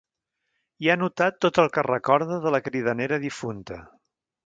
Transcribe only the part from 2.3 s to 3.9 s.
de la cridanera difunta.